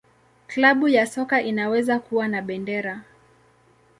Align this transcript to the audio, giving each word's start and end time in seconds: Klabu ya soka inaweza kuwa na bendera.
Klabu 0.47 0.87
ya 0.87 1.05
soka 1.07 1.41
inaweza 1.41 1.99
kuwa 1.99 2.27
na 2.27 2.41
bendera. 2.41 3.01